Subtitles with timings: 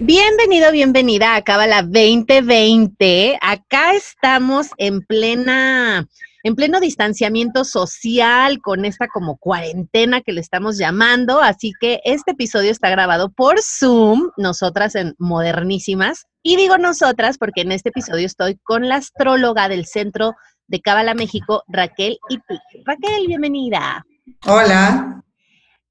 [0.00, 3.38] Bienvenido, bienvenida a Cábala 2020.
[3.40, 6.06] Acá estamos en plena
[6.42, 11.40] en pleno distanciamiento social con esta como cuarentena que le estamos llamando.
[11.40, 16.26] Así que este episodio está grabado por Zoom, nosotras en Modernísimas.
[16.42, 20.34] Y digo nosotras porque en este episodio estoy con la astróloga del Centro
[20.68, 22.60] de Cábala México, Raquel Ipic.
[22.84, 24.04] Raquel, bienvenida.
[24.46, 25.22] Hola.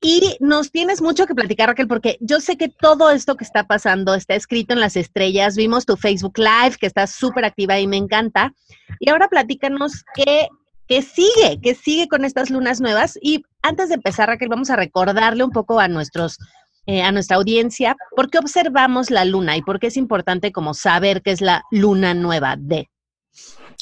[0.07, 3.63] Y nos tienes mucho que platicar, Raquel, porque yo sé que todo esto que está
[3.63, 5.55] pasando está escrito en las estrellas.
[5.55, 8.53] Vimos tu Facebook Live, que está súper activa y me encanta.
[8.99, 10.47] Y ahora platícanos qué,
[10.87, 13.17] qué sigue, qué sigue con estas lunas nuevas.
[13.19, 16.37] Y antes de empezar, Raquel, vamos a recordarle un poco a nuestros
[16.85, 20.75] eh, a nuestra audiencia por qué observamos la luna y por qué es importante como
[20.75, 22.91] saber qué es la luna nueva de.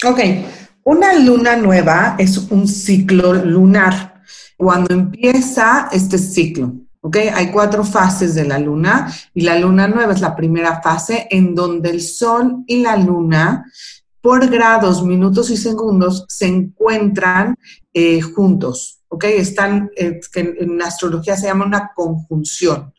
[0.06, 0.22] Ok,
[0.86, 4.12] una luna nueva es un ciclo lunar
[4.64, 6.73] cuando empieza este ciclo.
[7.02, 7.17] ¿ok?
[7.33, 11.53] Hay cuatro fases de la luna y la luna nueva es la primera fase en
[11.53, 13.66] donde el sol y la luna
[14.22, 17.56] por grados, minutos y segundos se encuentran
[17.94, 19.25] eh, juntos, ¿ok?
[19.25, 22.94] Están, eh, que en astrología se llama una conjunción.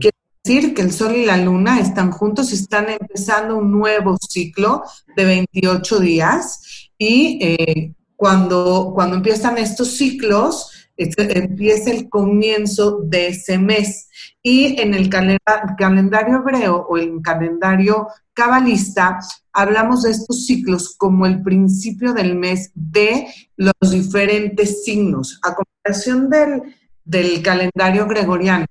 [0.00, 4.16] Quiere decir que el sol y la luna están juntos y están empezando un nuevo
[4.26, 4.82] ciclo
[5.14, 13.28] de 28 días y eh, cuando, cuando empiezan estos ciclos, este, empieza el comienzo de
[13.28, 14.08] ese mes.
[14.42, 19.18] Y en el calendario hebreo o el calendario cabalista,
[19.52, 25.40] hablamos de estos ciclos como el principio del mes de los diferentes signos.
[25.42, 26.62] A comparación del,
[27.04, 28.66] del calendario gregoriano,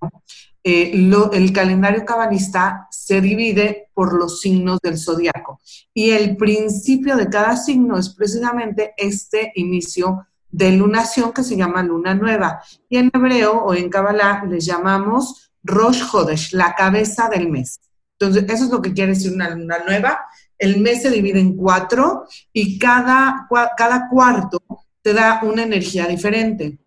[0.68, 0.92] eh,
[1.34, 5.62] el calendario cabalista se divide por los signos del zodiaco.
[5.94, 10.26] Y el principio de cada signo es precisamente este inicio
[10.56, 12.62] de lunación que se llama luna nueva.
[12.88, 17.82] Y en hebreo o en Kabbalah les llamamos Rosh Hodesh, la cabeza del mes.
[18.18, 20.22] Entonces, eso es lo que quiere decir una luna nueva.
[20.58, 24.62] El mes se divide en cuatro y cada, cada cuarto
[25.02, 26.80] te da una energía diferente.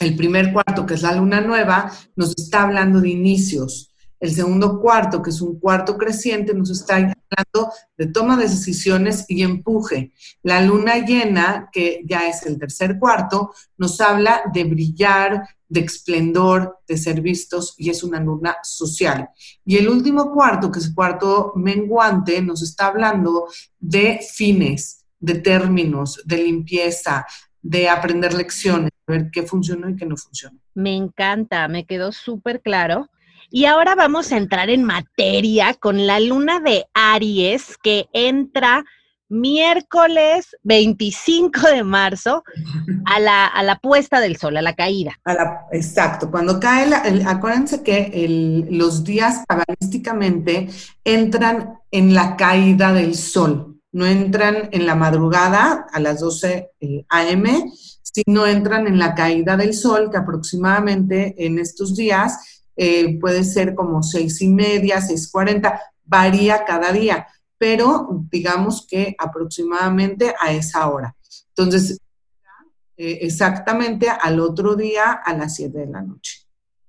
[0.00, 3.93] El primer cuarto, que es la luna nueva, nos está hablando de inicios.
[4.20, 9.24] El segundo cuarto, que es un cuarto creciente, nos está hablando de toma de decisiones
[9.28, 10.12] y empuje.
[10.42, 16.78] La luna llena, que ya es el tercer cuarto, nos habla de brillar, de esplendor,
[16.86, 19.28] de ser vistos y es una luna social.
[19.64, 23.48] Y el último cuarto, que es cuarto menguante, nos está hablando
[23.80, 27.26] de fines, de términos, de limpieza,
[27.60, 30.58] de aprender lecciones, ver qué funcionó y qué no funcionó.
[30.74, 33.08] Me encanta, me quedó súper claro.
[33.56, 38.84] Y ahora vamos a entrar en materia con la luna de Aries que entra
[39.28, 42.42] miércoles 25 de marzo
[43.04, 45.12] a la, a la puesta del sol, a la caída.
[45.70, 50.68] exacto, cuando cae, la, acuérdense que los días cabalísticamente
[51.04, 57.04] entran en la caída del sol, no entran en la madrugada a las 12 eh,
[57.08, 57.70] a.m.,
[58.02, 63.74] sino entran en la caída del sol, que aproximadamente en estos días eh, puede ser
[63.74, 67.26] como seis y media, seis cuarenta, varía cada día,
[67.58, 71.14] pero digamos que aproximadamente a esa hora.
[71.56, 71.98] Entonces,
[72.96, 76.40] eh, exactamente al otro día a las siete de la noche.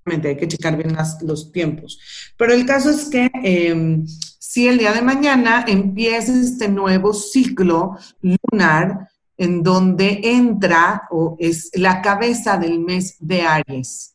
[0.06, 2.00] Hay que checar bien los tiempos.
[2.38, 7.98] Pero el caso es que em, si el día de mañana empieza este nuevo ciclo
[8.22, 14.15] lunar en donde entra o es la cabeza del mes de Aries.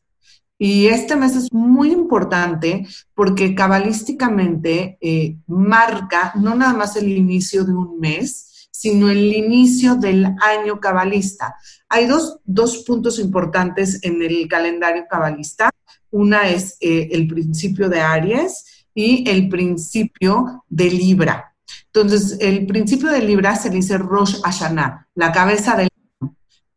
[0.63, 2.85] Y este mes es muy importante
[3.15, 9.95] porque cabalísticamente eh, marca no nada más el inicio de un mes, sino el inicio
[9.95, 11.55] del año cabalista.
[11.89, 15.71] Hay dos, puntos importantes en el calendario cabalista.
[16.11, 21.55] Una es eh, el principio de Aries y el principio de Libra.
[21.87, 25.89] Entonces, el principio de Libra se dice Rosh Hashanah, la cabeza del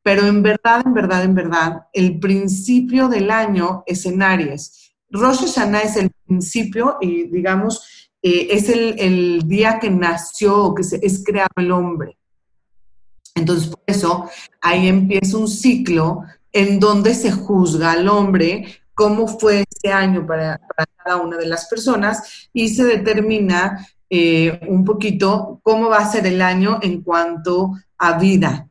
[0.05, 4.93] pero en verdad, en verdad, en verdad, el principio del año es en Aries.
[5.09, 11.01] Rosh Hashanah es el principio y, digamos, eh, es el, día que nació, que se,
[11.03, 12.19] es creado el hombre.
[13.35, 14.29] Entonces, por eso,
[14.61, 16.21] ahí empieza un ciclo
[16.53, 21.47] en donde se juzga al hombre cómo fue ese año para, para, cada una de
[21.47, 27.01] las personas y se determina eh, un poquito cómo va a ser el año en
[27.01, 28.69] cuanto a vida.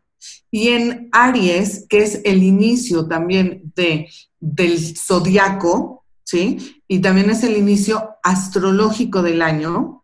[0.55, 4.07] Y en Aries, que es el inicio también de,
[4.39, 6.79] del zodiaco, ¿sí?
[6.87, 10.03] Y también es el inicio astrológico del año.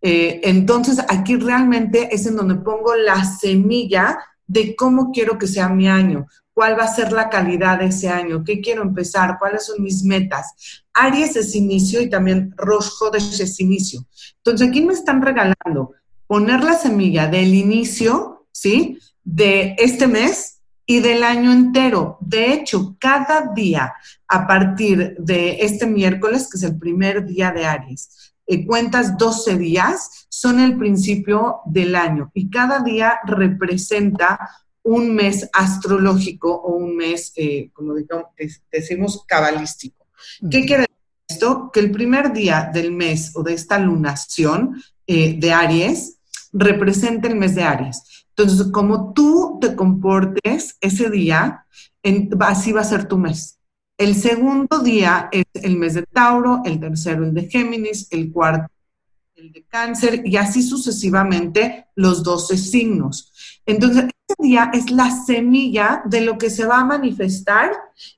[0.00, 5.68] Eh, entonces, aquí realmente es en donde pongo la semilla de cómo quiero que sea
[5.68, 9.66] mi año, cuál va a ser la calidad de ese año, qué quiero empezar, cuáles
[9.66, 10.82] son mis metas.
[10.94, 14.06] Aries es inicio y también Rosh Hodesh es inicio.
[14.38, 15.92] Entonces, aquí me están regalando
[16.26, 18.96] poner la semilla del inicio, ¿sí?
[19.24, 22.18] De este mes y del año entero.
[22.20, 23.94] De hecho, cada día
[24.26, 29.56] a partir de este miércoles, que es el primer día de Aries, eh, cuentas 12
[29.56, 34.50] días, son el principio del año y cada día representa
[34.82, 37.94] un mes astrológico o un mes, eh, como
[38.72, 40.06] decimos, cabalístico.
[40.50, 40.96] ¿Qué quiere decir
[41.28, 41.70] esto?
[41.72, 46.18] Que el primer día del mes o de esta lunación eh, de Aries
[46.52, 48.19] representa el mes de Aries.
[48.42, 51.66] Entonces, como tú te comportes ese día,
[52.40, 53.58] así va a ser tu mes.
[53.98, 58.72] El segundo día es el mes de Tauro, el tercero el de Géminis, el cuarto
[59.34, 63.32] el de Cáncer y así sucesivamente los 12 signos.
[63.66, 67.72] Entonces, este día es la semilla de lo que se va a manifestar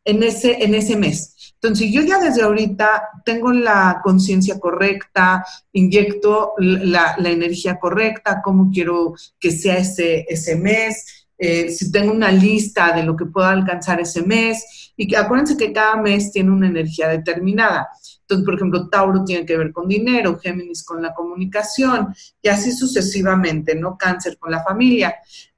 [0.05, 1.32] en ese, en ese mes.
[1.63, 9.15] Entonces, yo ya desde ahorita tengo la conciencia correcta, inyecto la, energía correcta, cómo quiero
[9.39, 14.01] que sea ese, ese mes, eh, si tengo una lista de lo que puedo alcanzar
[14.01, 17.89] ese mes, y que acuérdense que cada mes tiene una energía determinada.
[18.23, 22.13] Entonces, por ejemplo, Tauro tiene que ver con dinero, Géminis con la comunicación
[22.43, 23.97] y así sucesivamente, ¿no?
[23.97, 25.15] Cáncer con la familia.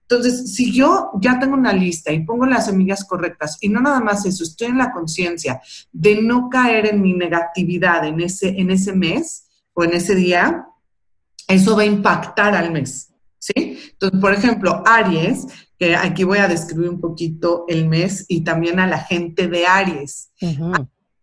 [0.08, 4.00] Entonces, si yo ya tengo una lista y pongo las semillas correctas y no nada
[4.00, 5.60] más eso, estoy en la conciencia
[5.92, 10.66] de no caer en mi negatividad en ese, en ese mes o en ese día,
[11.48, 13.78] eso va a impactar al mes, ¿sí?
[13.92, 15.46] Entonces, por ejemplo, Aries,
[15.78, 19.66] que aquí voy a describir un poquito el mes y también a la gente de
[19.66, 20.30] Aries.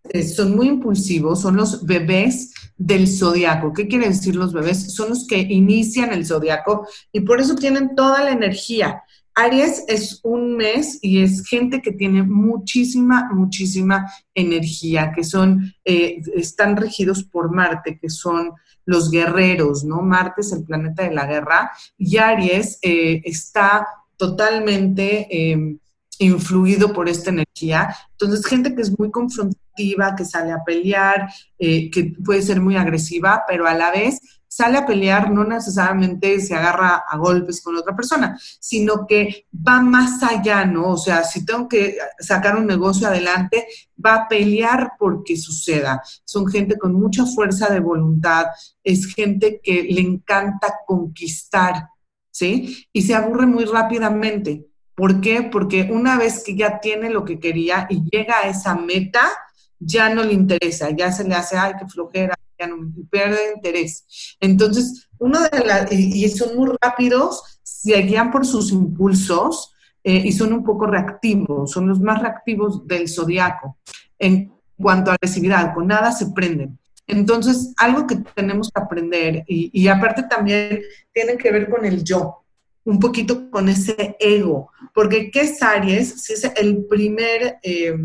[0.09, 3.71] Eh, son muy impulsivos, son los bebés del zodiaco.
[3.73, 4.93] ¿Qué quiere decir los bebés?
[4.93, 9.03] Son los que inician el zodiaco y por eso tienen toda la energía.
[9.33, 16.21] Aries es un mes y es gente que tiene muchísima, muchísima energía, que son, eh,
[16.35, 18.51] están regidos por Marte, que son
[18.85, 20.01] los guerreros, ¿no?
[20.01, 23.87] Marte es el planeta de la guerra y Aries eh, está
[24.17, 25.79] totalmente
[26.25, 27.95] influido por esta energía.
[28.11, 32.75] Entonces, gente que es muy confrontativa, que sale a pelear, eh, que puede ser muy
[32.77, 37.77] agresiva, pero a la vez sale a pelear, no necesariamente se agarra a golpes con
[37.77, 40.89] otra persona, sino que va más allá, ¿no?
[40.89, 43.65] O sea, si tengo que sacar un negocio adelante,
[44.05, 46.03] va a pelear porque suceda.
[46.25, 48.47] Son gente con mucha fuerza de voluntad,
[48.83, 51.87] es gente que le encanta conquistar,
[52.29, 52.87] ¿sí?
[52.91, 54.70] Y se aburre muy rápidamente.
[55.01, 55.41] ¿Por qué?
[55.41, 59.31] Porque una vez que ya tiene lo que quería y llega a esa meta,
[59.79, 62.75] ya no le interesa, ya se le hace, ay, qué flojera, ya no
[63.09, 64.05] pierde interés.
[64.39, 70.31] Entonces, uno de las, y, son muy rápidos, se guían por sus impulsos eh, y
[70.33, 73.77] son un poco reactivos, son los más reactivos del zodiaco.
[74.19, 76.77] En cuanto a agresividad, con nada se prenden.
[77.07, 80.79] Entonces, algo que tenemos que aprender, y, y aparte también
[81.11, 82.40] tiene que ver con el yo
[82.83, 86.21] un poquito con ese ego, porque ¿qué es Aries?
[86.21, 87.95] Si es el primer, eh,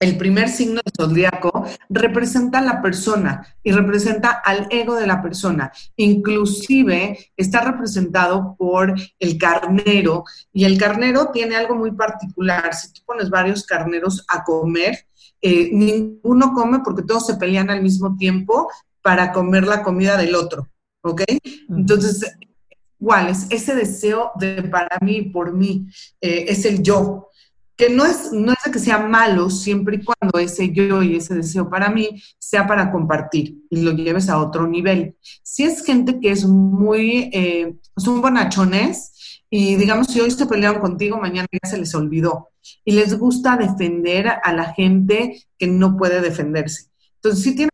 [0.00, 5.22] el primer signo del zodiaco, representa a la persona y representa al ego de la
[5.22, 5.72] persona.
[5.96, 12.74] Inclusive está representado por el carnero y el carnero tiene algo muy particular.
[12.74, 15.06] Si tú pones varios carneros a comer,
[15.40, 18.68] eh, ninguno come porque todos se pelean al mismo tiempo
[19.02, 20.68] para comer la comida del otro.
[21.02, 21.22] ¿Ok?
[21.70, 22.36] Entonces,
[23.00, 25.86] igual, es ese deseo de para mí, por mí,
[26.20, 27.28] eh, es el yo,
[27.78, 31.14] que no es, no es de que sea malo siempre y cuando ese yo y
[31.14, 35.14] ese deseo para mí sea para compartir y lo lleves a otro nivel.
[35.44, 40.80] Si es gente que es muy, eh, son bonachones y digamos, si hoy se pelearon
[40.80, 42.48] contigo, mañana ya se les olvidó
[42.84, 46.88] y les gusta defender a la gente que no puede defenderse.
[47.22, 47.67] Entonces, sí tiene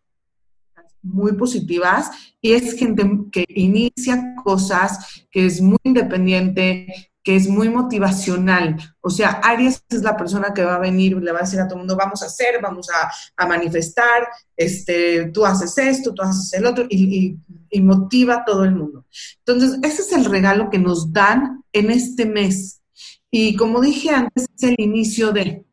[1.04, 7.70] muy positivas y es gente que inicia cosas, que es muy independiente, que es muy
[7.70, 8.76] motivacional.
[9.00, 11.66] O sea, Aries es la persona que va a venir, le va a decir a
[11.66, 16.52] todo el mundo, vamos a hacer, vamos a, manifestar, este, tú haces esto, tú haces
[16.52, 17.38] el otro, y,
[17.70, 19.06] y, motiva a todo el mundo.
[19.38, 22.82] Entonces, ese es el regalo que nos dan en este mes.
[23.30, 25.64] Y como dije antes, es el inicio de...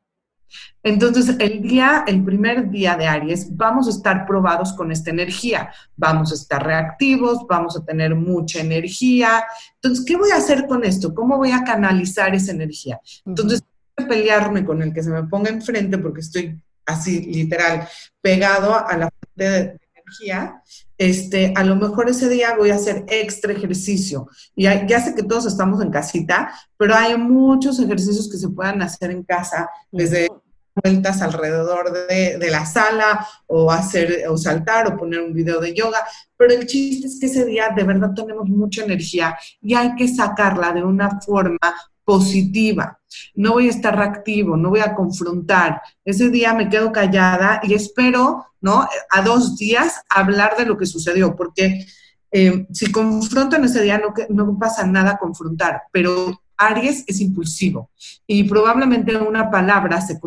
[0.84, 5.72] Entonces, el día, el primer día de Aries, vamos a estar probados con esta energía.
[5.96, 9.44] Vamos a estar reactivos, vamos a tener mucha energía.
[9.76, 11.14] Entonces, ¿qué voy a hacer con esto?
[11.14, 13.00] ¿Cómo voy a canalizar esa energía?
[13.26, 13.62] Entonces,
[13.96, 17.88] voy a pelearme con el que se me ponga enfrente porque estoy así, literal,
[18.20, 20.62] pegado a la fuente de, energía.
[20.98, 24.28] Este, a lo mejor ese día voy a hacer extra ejercicio.
[24.56, 28.82] Y ya sé que todos estamos en casita, pero hay muchos ejercicios que se puedan
[28.82, 30.28] hacer en casa, desde
[30.76, 36.00] vueltas alrededor de, la sala o hacer o saltar o poner un video de yoga,
[36.38, 40.08] pero el chiste es que ese día de verdad tenemos mucha energía y hay que
[40.08, 41.58] sacarla de una forma
[42.04, 43.00] positiva.
[43.36, 45.82] No voy a estar reactivo, no voy a confrontar.
[46.04, 48.88] Ese día me quedo callada y espero, ¿no?
[49.10, 51.86] A dos días hablar de lo que sucedió, porque
[52.32, 57.92] eh, si confrontan ese día no, no pasa nada confrontar, pero Aries es impulsivo
[58.28, 60.20] y probablemente una palabra se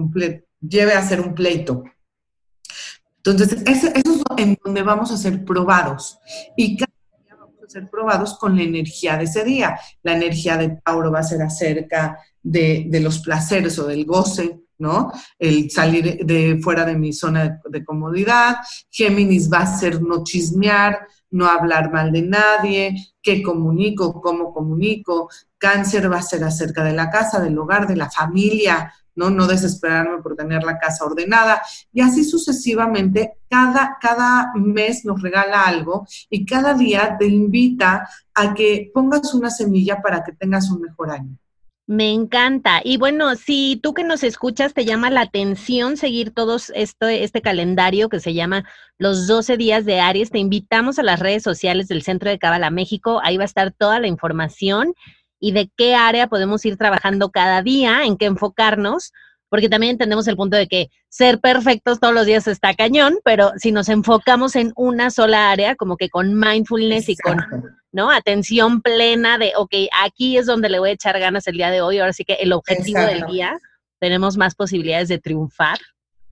[0.60, 1.84] lleve a ser un pleito.
[3.24, 4.04] Entonces, eso, es
[4.36, 6.18] en donde vamos a ser probados.
[6.56, 6.92] Y cada
[7.24, 9.78] día vamos a ser probados con la energía de ese día.
[10.02, 15.10] La energía de Tauro va a ser acerca de, los placeres o del goce, ¿no?
[15.38, 18.56] El salir de fuera de mi zona de, comodidad.
[18.90, 25.30] Géminis va a ser no chismear, no hablar mal de nadie, qué comunico, cómo comunico.
[25.56, 29.30] Cáncer va a ser acerca de la casa, del hogar, de la familia, ¿no?
[29.30, 31.62] No desesperarme por tener la casa ordenada.
[31.90, 38.52] Y así sucesivamente, cada, cada mes nos regala algo y cada día te invita a
[38.52, 41.38] que pongas una semilla para que tengas un mejor año.
[41.86, 42.80] Me encanta.
[42.82, 47.42] Y bueno, si tú que nos escuchas te llama la atención seguir todos este, este
[47.42, 48.64] calendario que se llama
[48.96, 52.70] Los 12 días de Aries, te invitamos a las redes sociales del Centro de Cabala
[52.70, 53.20] México.
[53.22, 54.94] Ahí va a estar toda la información
[55.38, 59.12] y de qué área podemos ir trabajando cada día, en qué enfocarnos,
[59.50, 63.52] porque también entendemos el punto de que ser perfectos todos los días está cañón, pero
[63.56, 67.36] si nos enfocamos en una sola área, como que con mindfulness y con
[67.94, 68.10] ¿no?
[68.10, 69.72] atención plena de, ok,
[70.04, 72.34] aquí es donde le voy a echar ganas el día de hoy, ahora sí que
[72.34, 73.58] el objetivo del día,
[74.00, 75.78] tenemos más posibilidades de triunfar.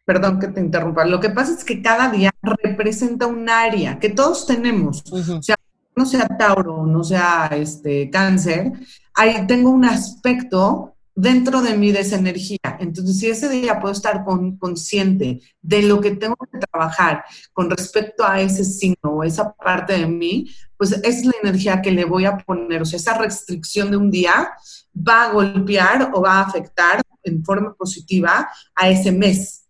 [0.05, 1.05] Perdón que te interrumpa.
[1.05, 5.05] Lo que pasa es que cada día representa un área que todos tenemos.
[5.13, 5.55] O sea,
[5.95, 8.73] no sea Tauro, no sea este cáncer,
[9.15, 12.59] ahí tengo un aspecto dentro de mí de esa energía.
[12.79, 14.25] Entonces, si ese día puedo estar
[14.59, 19.99] consciente de lo que tengo que trabajar con respecto a ese signo o esa parte
[19.99, 22.83] de mí, pues es la energía que le voy a poner.
[22.83, 24.51] O sea, esa restricción de un día
[24.97, 29.67] va a golpear o va a afectar en forma positiva a ese mes.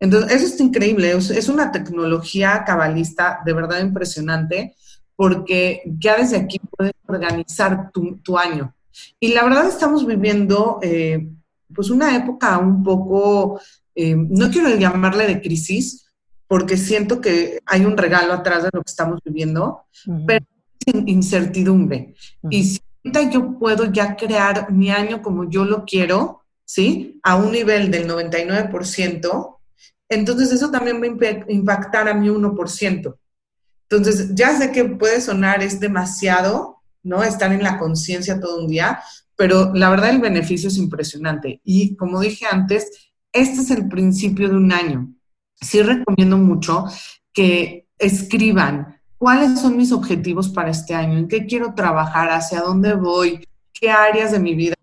[0.00, 1.10] Entonces, eso es increíble.
[1.12, 4.74] Es una tecnología cabalista de verdad impresionante
[5.20, 8.74] porque ya desde aquí puedes organizar tu, año.
[9.18, 11.28] Y la verdad estamos viviendo eh,
[11.74, 13.60] pues una época un poco,
[13.94, 16.06] eh, no quiero llamarle de crisis,
[16.46, 19.82] porque siento que hay un regalo atrás de lo que estamos viviendo,
[20.26, 20.44] pero
[20.84, 22.14] sin incertidumbre.
[22.50, 27.20] Y si ahorita yo puedo ya crear mi año como yo lo quiero, ¿sí?
[27.22, 29.58] A un nivel del 99%,
[30.08, 33.16] entonces eso también va a impactar a mi 1%.
[33.88, 37.22] Entonces, ya sé que puede sonar, es demasiado, ¿no?
[37.22, 39.00] Estar en la conciencia todo un día,
[39.36, 41.60] pero la verdad el beneficio es impresionante.
[41.64, 45.12] Y como dije antes, este es el principio de un año.
[45.60, 46.84] Sí recomiendo mucho
[47.32, 52.94] que escriban cuáles son mis objetivos para este año, en qué quiero trabajar, hacia dónde
[52.94, 54.74] voy, qué áreas de mi vida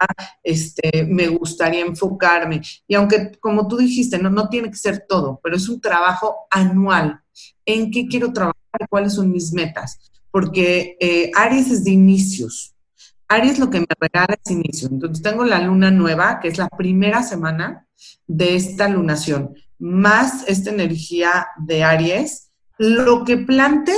[0.43, 2.61] este, me gustaría enfocarme.
[2.87, 6.47] Y aunque, como tú dijiste, no, no tiene que ser todo, pero es un trabajo
[6.49, 7.19] anual.
[7.65, 8.57] ¿En qué quiero trabajar?
[8.89, 9.99] cuáles son mis metas,
[10.31, 12.75] porque eh, Aries es de inicios.
[13.27, 14.87] Aries lo que me regala es inicio.
[14.89, 17.87] Entonces tengo la luna nueva, que es la primera semana
[18.25, 22.51] de esta lunación, más esta energía de Aries.
[22.77, 23.93] Lo que plante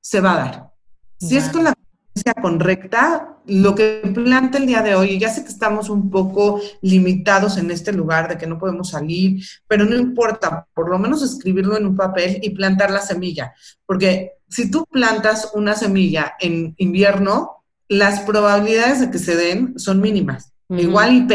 [0.00, 0.72] se va a dar.
[1.18, 1.74] Si es con la
[2.40, 7.58] correcta, lo que planta el día de hoy, ya sé que estamos un poco limitados
[7.58, 11.76] en este lugar de que no podemos salir, pero no importa, por lo menos escribirlo
[11.76, 13.52] en un papel y plantar la semilla,
[13.86, 20.00] porque si tú plantas una semilla en invierno, las probabilidades de que se den son
[20.00, 21.26] mínimas, igual y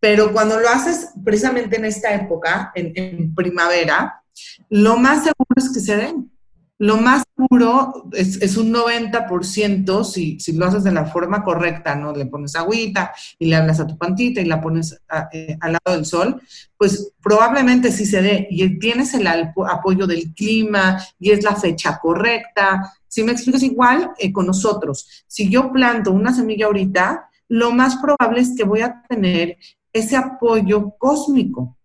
[0.00, 4.22] pero cuando lo haces precisamente en esta época, en primavera,
[4.68, 6.30] lo más seguro es que se den.
[6.78, 12.12] Lo más puro es, un 90% si, si, lo haces de la forma correcta, ¿no?
[12.12, 15.00] Le pones agüita y le hablas a tu pantita y la pones
[15.32, 16.42] eh, al lado del sol,
[16.76, 21.98] pues probablemente sí se dé y tienes el apoyo del clima y es la fecha
[22.00, 22.92] correcta.
[23.06, 27.96] Si me explicas igual eh, con nosotros, si yo planto una semilla ahorita, lo más
[27.96, 29.58] probable es que voy a tener
[29.92, 31.76] ese apoyo cósmico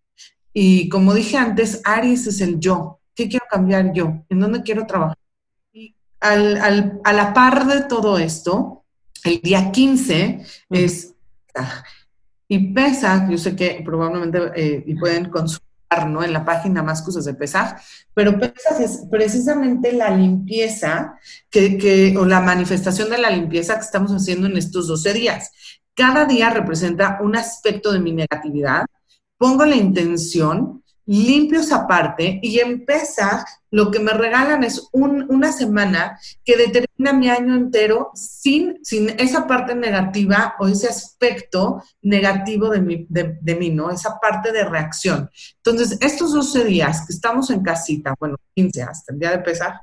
[0.51, 2.98] Y como dije antes, Aries es el yo.
[3.19, 4.23] ¿Qué quiero cambiar yo?
[4.29, 5.17] ¿En dónde quiero trabajar?
[5.73, 8.85] Y al, a la par de todo esto,
[9.25, 11.15] el día 15 es...
[12.47, 16.23] Y pesa, yo sé que probablemente eh, y pueden consultar ¿no?
[16.23, 17.81] en la página más cosas de Pesaj,
[18.13, 23.81] pero Pesaj es precisamente la limpieza que, que, o la manifestación de la limpieza que
[23.81, 25.51] estamos haciendo en estos 12 días.
[25.93, 28.85] Cada día representa un aspecto de mi negatividad,
[29.37, 32.85] pongo la intención, limpio esa parte y en
[33.71, 39.47] lo que me regalan es una semana que determina mi año entero sin, sin esa
[39.47, 43.89] parte negativa o ese aspecto negativo de mí, de, mí, ¿no?
[43.89, 45.27] Esa parte de reacción.
[45.63, 49.81] Entonces, estos 12 días que estamos en casita, bueno, 15 hasta el día de pesar,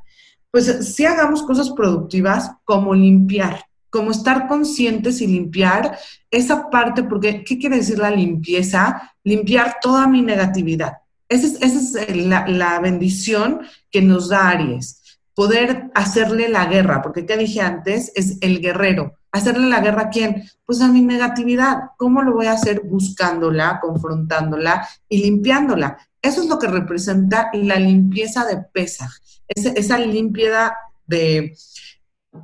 [0.53, 5.97] pues sí hagamos cosas productivas como limpiar como estar conscientes y limpiar
[6.31, 9.15] esa parte, porque ¿qué quiere decir la limpieza?
[9.25, 10.99] Limpiar toda mi negatividad.
[11.29, 15.03] Esa es, la, bendición que nos da Aries,
[15.35, 18.13] poder hacerle la guerra, porque ¿qué dije antes?
[18.15, 19.15] Es el guerrero.
[19.33, 20.49] ¿Hacerle la guerra a quién?
[20.65, 21.91] Pues a mi negatividad.
[21.99, 22.83] ¿Cómo lo voy a hacer?
[22.85, 25.99] Buscándola, confrontándola y limpiándola.
[26.23, 29.11] Eso es lo que representa la limpieza de Pesaj,
[29.49, 30.75] esa limpieza
[31.07, 31.55] de,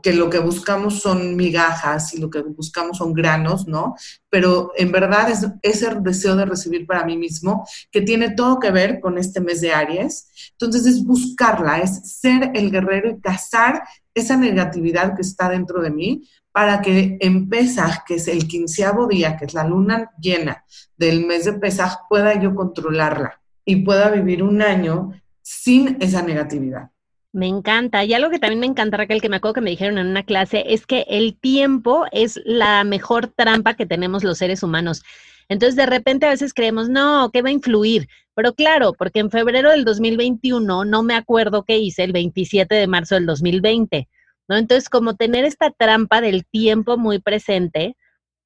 [0.03, 3.95] que lo que buscamos son migajas y lo que buscamos son granos, ¿no?
[4.31, 8.71] Pero en verdad es ese deseo de recibir para mí mismo que tiene todo que
[8.71, 10.53] ver con este mes de Aries.
[10.53, 13.83] Entonces es buscarla, es ser el guerrero y cazar
[14.15, 19.07] esa negatividad que está dentro de mí para que en Pesaj, que es el quinceavo
[19.07, 20.65] día, que es la luna llena
[20.97, 26.92] del mes de Pesaj, pueda yo controlarla y pueda vivir un año sin esa negatividad.
[27.33, 28.05] Me encanta.
[28.05, 30.23] Y algo que también me encanta, Raquel, que me acuerdo que me dijeron en una
[30.23, 35.03] clase, es que el tiempo es la mejor trampa que tenemos los seres humanos.
[35.49, 38.07] Entonces, de repente a veces creemos, no, ¿qué va a influir?
[38.35, 42.87] Pero claro, porque en febrero del 2021 no me acuerdo qué hice el 27 de
[42.87, 44.09] marzo del 2020,
[44.49, 44.57] ¿no?
[44.57, 47.97] Entonces, como tener esta trampa del tiempo muy presente,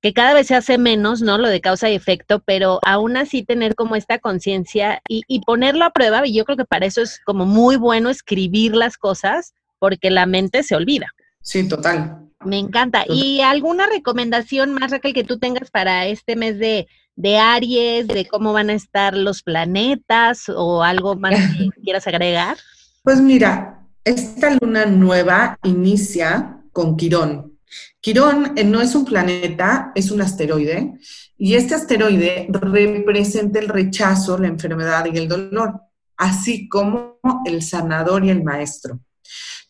[0.06, 1.36] que cada vez se hace menos, ¿no?
[1.36, 5.90] Lo de causa y efecto, pero aún así tener como esta conciencia y, ponerlo a
[5.90, 10.10] prueba, y yo creo que para eso es como muy bueno escribir las cosas, porque
[10.10, 11.08] la mente se olvida.
[11.40, 12.20] Sí, total.
[12.44, 13.04] Me encanta.
[13.08, 18.28] ¿Y alguna recomendación más, Raquel, que tú tengas para este mes de, de Aries, de
[18.28, 22.58] cómo van a estar los planetas o algo más que quieras agregar?
[23.02, 27.55] Pues mira, esta luna nueva inicia con Quirón.
[28.00, 30.94] Quirón eh, no es un planeta, es un asteroide,
[31.38, 35.80] y este asteroide representa el rechazo, la enfermedad y el dolor,
[36.16, 39.00] así como el sanador y el maestro.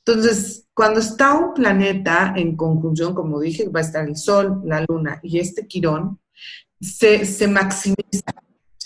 [0.04, 4.85] Entonces, cuando está un planeta en conjunción, como dije, va a estar el Sol, la
[4.87, 6.20] Luna y este Quirón,
[6.80, 8.35] se, maximiza.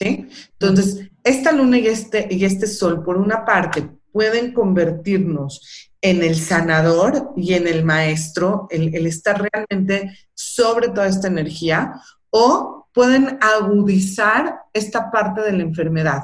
[0.00, 6.36] Entonces, esta Luna y este, y este Sol, por una parte, pueden convertirnos en el
[6.36, 14.60] sanador y en el maestro, el, estar realmente sobre toda esta energía, o pueden agudizar
[14.72, 16.22] esta parte de la enfermedad.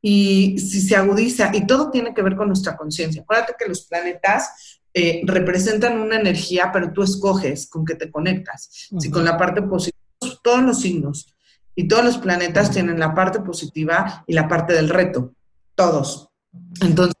[0.00, 3.22] Y si se agudiza, y todo tiene que ver con nuestra conciencia.
[3.22, 8.88] Acuérdate que los planetas eh, representan una energía, pero tú escoges con qué te conectas.
[8.98, 9.98] Si con la parte positiva,
[10.42, 11.34] todos los signos
[11.74, 15.34] y todos los planetas tienen la parte positiva y la parte del reto,
[15.74, 16.30] todos.
[16.80, 17.14] Entonces,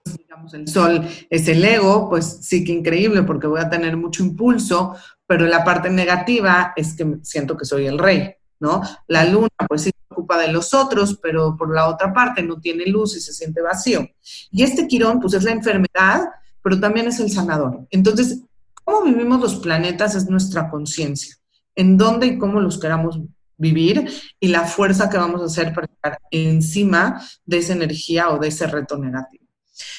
[0.52, 4.94] el sol es el ego, pues sí que increíble porque voy a tener mucho impulso,
[5.26, 8.80] pero la parte negativa es que siento que soy el rey, ¿no?
[9.06, 12.60] La luna, pues sí se ocupa de los otros, pero por la otra parte no
[12.60, 14.08] tiene luz y se siente vacío.
[14.50, 16.28] Y este quirón, pues es la enfermedad,
[16.62, 17.86] pero también es el sanador.
[17.90, 18.42] Entonces,
[18.84, 21.36] cómo vivimos los planetas es nuestra conciencia,
[21.74, 23.20] en dónde y cómo los queramos
[23.58, 28.38] vivir y la fuerza que vamos a hacer para estar encima de esa energía o
[28.38, 29.47] de ese reto negativo.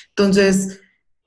[0.10, 0.82] Entonces,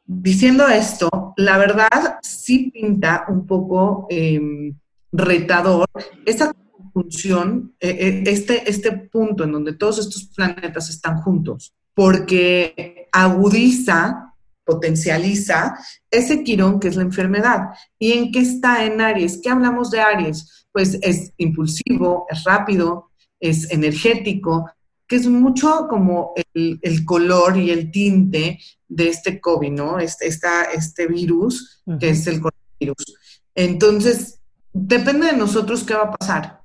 [0.05, 4.75] diciendo esto, la verdad sí pinta un poco em,
[5.13, 5.87] retador
[6.27, 6.53] esa
[6.93, 14.35] función, e, e, este, este punto en donde todos estos planetas están juntos, porque agudiza,
[14.65, 15.75] potencializa
[16.11, 17.71] ese quirón que es la enfermedad.
[17.99, 19.41] ¿Y en qué está en Aries?
[19.43, 20.67] ¿Qué hablamos de Aries?
[20.73, 23.11] Pues es impulsivo, es rápido,
[23.41, 24.71] es energético,
[25.13, 29.99] que es mucho como el, color y el tinte de este COVID, ¿no?
[29.99, 33.19] Este, este virus, que es el coronavirus.
[33.55, 34.41] Entonces,
[34.73, 36.63] depende de nosotros qué va a pasar.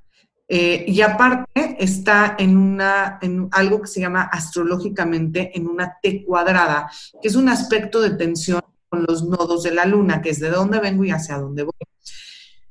[0.47, 6.23] Eh, y aparte está en, una, en algo que se llama astrológicamente en una T
[6.23, 6.89] cuadrada,
[7.21, 10.51] que es un aspecto de tensión con los nodos de la luna, que es de
[10.51, 11.73] dónde vengo y hacia dónde voy.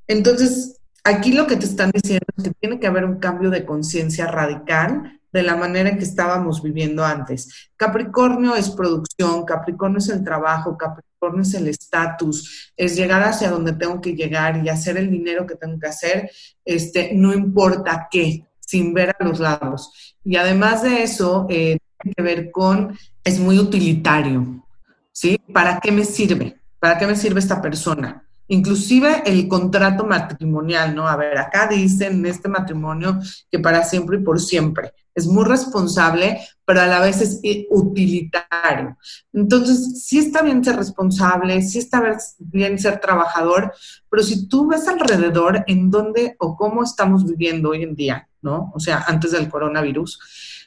[0.06, 3.66] Entonces, aquí lo que te están diciendo es que tiene que haber un cambio de
[3.66, 7.70] conciencia radical de la manera en que estábamos viviendo antes.
[7.76, 13.74] Capricornio es producción, Capricornio es el trabajo, Capricornio es el estatus, es llegar hacia donde
[13.74, 16.30] tengo que llegar y hacer el dinero que tengo que hacer,
[16.64, 20.16] este, no importa qué, sin ver a los lados.
[20.24, 24.64] Y además de eso, eh, tiene que ver con, es muy utilitario,
[25.12, 25.38] ¿sí?
[25.52, 26.58] ¿Para qué me sirve?
[26.80, 28.26] ¿Para qué me sirve esta persona?
[28.48, 31.06] Inclusive el contrato matrimonial, ¿no?
[31.06, 33.20] A ver, acá dicen en este matrimonio
[33.50, 34.94] que para siempre y por siempre.
[35.16, 38.96] Es muy responsable, pero a la vez es utilitario.
[39.32, 42.02] Entonces, sí está bien ser responsable, sí está
[42.38, 43.72] bien ser trabajador,
[44.08, 48.70] pero si tú ves alrededor en dónde o cómo estamos viviendo hoy en día, ¿no?
[48.74, 50.20] O sea, antes del coronavirus,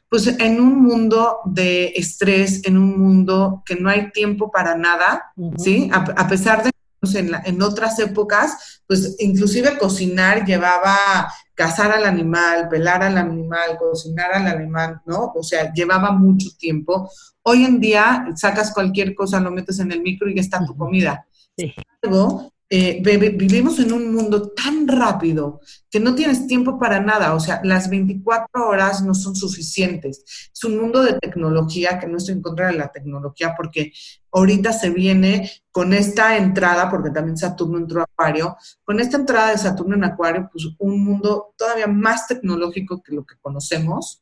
[0.09, 5.31] pues en un mundo de estrés, en un mundo que no hay tiempo para nada,
[5.57, 5.89] ¿sí?
[5.93, 13.03] A, pesar de en, en, otras épocas, pues inclusive cocinar llevaba cazar al animal, pelar
[13.03, 15.33] al animal, cocinar al animal, ¿no?
[15.35, 17.09] O sea, llevaba mucho tiempo.
[17.43, 20.77] Hoy en día sacas cualquier cosa, lo metes en el micro y ya está tu
[20.77, 21.27] comida.
[21.57, 21.73] Sí.
[22.01, 27.39] Luego, eh, vivimos en un mundo tan rápido que no tienes tiempo para nada, o
[27.39, 30.23] sea, las 24 horas no son suficientes.
[30.53, 33.91] Es un mundo de tecnología que no estoy en contra de la tecnología porque
[34.31, 39.49] ahorita se viene con esta entrada, porque también Saturno entró a Acuario, con esta entrada
[39.51, 44.21] de Saturno en Acuario, pues un mundo todavía más tecnológico que lo que conocemos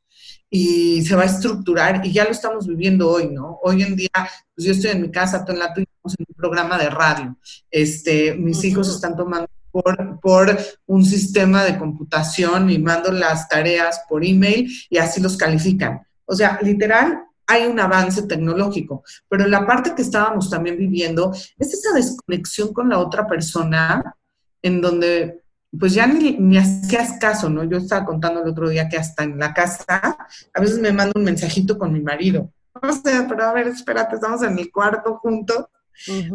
[0.50, 3.60] y se va a estructurar y ya lo estamos viviendo hoy, ¿no?
[3.62, 4.10] Hoy en día,
[4.56, 7.38] pues yo estoy en mi casa, tú en la tuya, en un programa de radio.
[7.72, 14.02] Este, mis hijos están tomando por, por, un sistema de computación y mando las tareas
[14.10, 16.02] por email y así los califican.
[16.26, 21.74] O sea, literal, hay un avance tecnológico, pero la parte que estábamos también viviendo es
[21.74, 24.16] esa desconexión con la otra persona
[24.62, 25.44] en donde
[25.78, 27.64] pues ya ni, ni hacías caso, ¿no?
[27.64, 30.18] Yo estaba contando el otro día que hasta en la casa
[30.54, 32.52] a veces me mando un mensajito con mi marido.
[32.74, 35.66] O sea, pero a ver, espérate, estamos en el cuarto juntos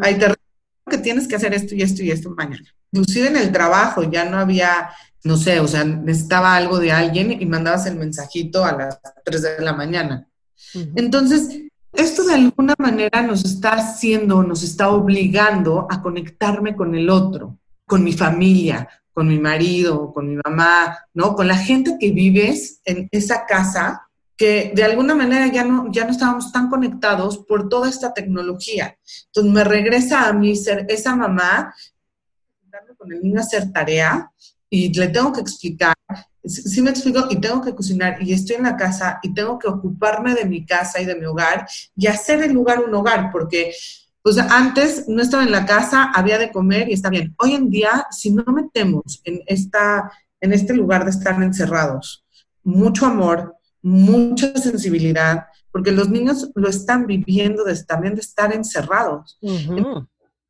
[0.00, 0.34] Ahí te
[0.90, 2.64] que tienes que hacer esto y esto y esto mañana.
[2.92, 4.90] Inclusive en el trabajo ya no había,
[5.24, 9.42] no sé, o sea, necesitaba algo de alguien y mandabas el mensajito a las 3
[9.42, 10.26] de la mañana.
[10.94, 11.60] Entonces,
[11.92, 17.58] esto de alguna manera nos está haciendo, nos está obligando a conectarme con el otro,
[17.86, 21.34] con mi familia, con mi marido, con mi mamá, ¿no?
[21.34, 26.04] Con la gente que vives en esa casa que de alguna manera ya no, ya
[26.04, 28.96] no estábamos tan conectados por toda esta tecnología.
[29.26, 31.74] Entonces me regresa a mí ser esa mamá,
[32.96, 34.30] con el niño a hacer tarea
[34.70, 35.94] y le tengo que explicar,
[36.44, 39.68] sí me explico, y tengo que cocinar y estoy en la casa y tengo que
[39.68, 41.66] ocuparme de mi casa y de mi hogar
[41.96, 43.74] y hacer el lugar un hogar, porque
[44.22, 47.34] pues antes no estaba en la casa, había de comer y está bien.
[47.38, 52.24] Hoy en día, si no metemos en, esta, en este lugar de estar encerrados,
[52.62, 59.38] mucho amor, mucha sensibilidad, porque los niños lo están viviendo también de estar encerrados.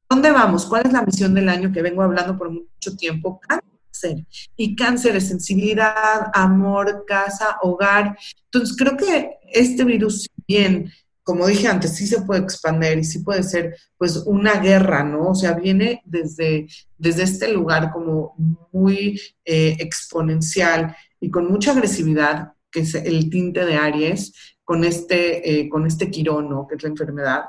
[0.08, 0.66] ¿Dónde vamos?
[0.66, 3.40] ¿Cuál es la misión del año que vengo hablando por mucho tiempo?
[3.40, 4.26] Cáncer.
[4.56, 8.18] Y cáncer es sensibilidad, amor, casa, hogar.
[8.44, 10.90] Entonces, creo que este virus, bien,
[11.22, 15.30] como dije antes, sí se puede expandir y sí puede ser pues una guerra, ¿no?
[15.30, 16.66] O sea, viene desde,
[16.98, 18.34] desde este lugar como
[18.72, 24.32] muy eh, exponencial y con mucha agresividad, que es el tinte de Aries,
[24.64, 27.42] con este, eh, con este quirono, que es la enfermedad,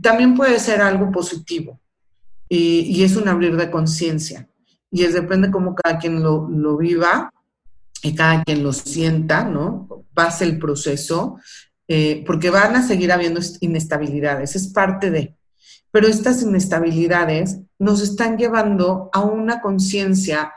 [0.00, 1.80] también puede ser algo positivo
[2.48, 4.48] y, es un abrir de conciencia.
[4.90, 7.32] Y es depende cómo cada quien lo, lo, viva
[8.02, 10.04] y cada quien lo sienta, ¿no?
[10.14, 11.38] Pase el proceso,
[11.88, 15.34] eh, porque van a seguir habiendo inestabilidades, es parte de.
[15.90, 20.52] Pero estas inestabilidades nos están llevando a una conciencia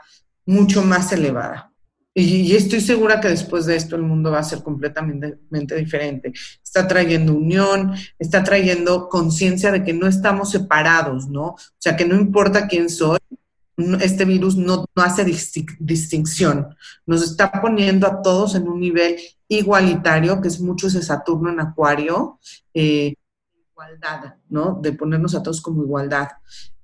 [0.46, 1.67] mucho más elevada.
[2.14, 6.32] Y, estoy segura que después de esto el mundo va a ser completamente diferente.
[6.62, 11.50] Está trayendo unión, está trayendo conciencia de que no estamos separados, ¿no?
[11.50, 13.18] O sea, que no importa quién soy,
[14.00, 16.74] este virus no, hace distinción.
[17.06, 19.16] Nos está poniendo a todos en un nivel
[19.46, 22.40] igualitario, que es mucho ese Saturno en Acuario,
[22.74, 23.14] eh,
[23.70, 24.80] igualdad, ¿no?
[24.82, 26.28] De ponernos a todos como igualdad.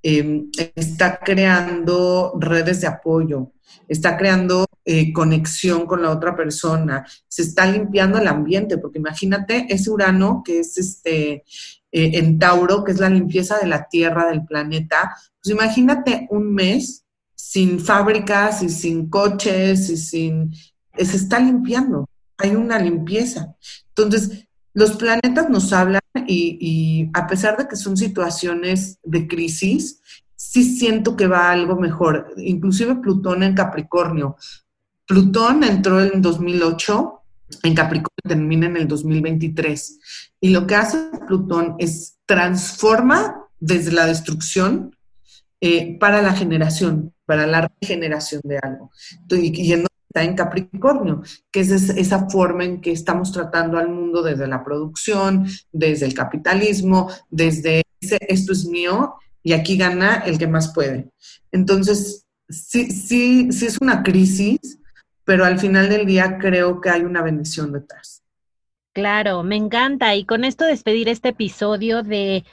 [0.02, 3.52] Em, está creando redes de apoyo,
[3.88, 9.66] está creando eh, conexión con la otra persona, se está limpiando el ambiente, porque imagínate
[9.70, 11.44] ese Urano que es este
[11.96, 16.52] eh, en Tauro, que es la limpieza de la Tierra, del planeta, pues imagínate un
[16.52, 20.52] mes sin fábricas y sin coches y sin...
[20.96, 23.54] Se está limpiando, hay una limpieza.
[23.88, 30.00] Entonces, los planetas nos hablan y, y, a pesar de que son situaciones de crisis,
[30.34, 32.34] sí siento que va algo mejor.
[32.38, 34.36] Inclusive Plutón en Capricornio.
[35.06, 37.20] Plutón entró en 2008
[37.62, 39.98] en Capricornio termina en el 2023.
[40.40, 44.96] Y lo que hace Plutón es transforma desde la destrucción
[45.60, 48.90] eh, para la generación, para la regeneración de algo.
[49.30, 54.46] Y, está en Capricornio, que es esa forma en que estamos tratando al mundo desde
[54.46, 60.72] la producción, desde el capitalismo, desde esto es mío y aquí gana el que más
[60.72, 61.10] puede.
[61.50, 64.78] Entonces, sí, sí, sí es una crisis,
[65.24, 68.22] pero al final del día creo que hay una bendición detrás.
[68.92, 70.14] Claro, me encanta.
[70.14, 72.44] Y con esto despedir este episodio de,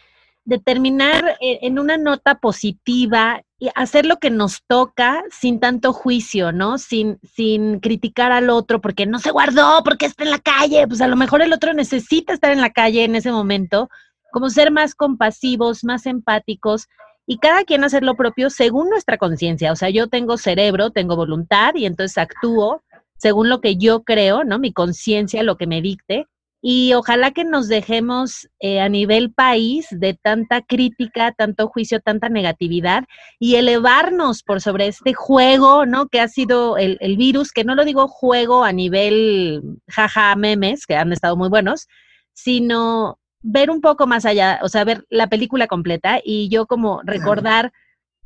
[0.44, 6.52] de terminar en una nota positiva y hacer lo que nos toca sin tanto juicio,
[6.52, 6.80] ¿no?
[6.80, 10.88] Sin, sin criticar al otro porque no se guardó, porque está en la calle.
[10.88, 13.88] Pues a lo mejor el otro necesita estar en la calle en ese momento.
[14.32, 16.88] Como ser más compasivos, más empáticos
[17.26, 19.72] y cada quien hacer lo propio según nuestra conciencia.
[19.72, 22.84] O sea, yo tengo cerebro, tengo voluntad y entonces actúo
[23.18, 24.58] según lo que yo creo, ¿no?
[24.58, 26.28] Mi conciencia, lo que me dicte.
[26.64, 32.30] Y ojalá que nos dejemos eh, a nivel país de tanta crítica, tanto juicio, tanta
[32.30, 33.06] negatividad
[33.40, 36.08] y elevarnos por sobre este juego, ¿no?
[36.08, 40.86] Que ha sido el, el virus, que no lo digo juego a nivel jaja memes,
[40.86, 41.88] que han estado muy buenos,
[42.34, 47.02] sino ver un poco más allá, o sea, ver la película completa y yo como
[47.04, 47.72] recordar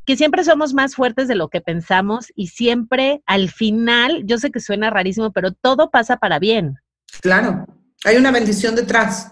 [0.05, 4.51] que siempre somos más fuertes de lo que pensamos y siempre al final, yo sé
[4.51, 6.75] que suena rarísimo, pero todo pasa para bien.
[7.21, 7.65] Claro,
[8.03, 9.31] hay una bendición detrás,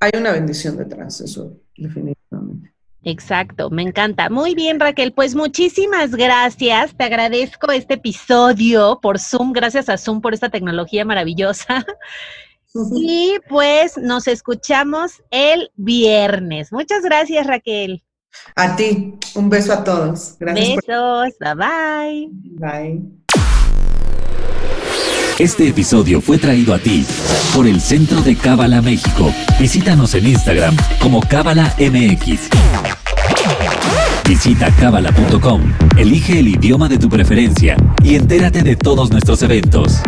[0.00, 2.72] hay una bendición detrás, eso definitivamente.
[3.04, 4.30] Exacto, me encanta.
[4.30, 6.96] Muy bien, Raquel, pues muchísimas gracias.
[6.96, 11.84] Te agradezco este episodio por Zoom, gracias a Zoom por esta tecnología maravillosa.
[12.94, 16.72] Y pues nos escuchamos el viernes.
[16.72, 18.02] Muchas gracias, Raquel.
[18.56, 20.36] A ti, un beso a todos.
[20.38, 20.76] Gracias.
[20.86, 22.28] Besos, bye bye.
[22.32, 23.02] Bye.
[25.38, 27.04] Este episodio fue traído a ti
[27.54, 29.32] por el Centro de Cábala México.
[29.58, 32.48] Visítanos en Instagram como Cábala MX.
[34.28, 35.60] Visita cábala.com,
[35.96, 40.00] elige el idioma de tu preferencia y entérate de todos nuestros eventos.